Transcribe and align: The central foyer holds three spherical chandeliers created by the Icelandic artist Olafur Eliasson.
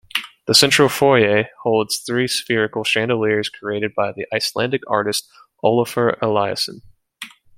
The 0.47 0.55
central 0.55 0.89
foyer 0.89 1.45
holds 1.61 1.97
three 1.99 2.27
spherical 2.27 2.83
chandeliers 2.83 3.49
created 3.49 3.93
by 3.93 4.11
the 4.13 4.25
Icelandic 4.33 4.81
artist 4.87 5.29
Olafur 5.63 6.17
Eliasson. 6.21 6.79